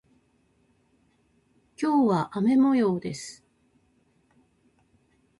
[1.79, 3.45] 今日は雨模様です。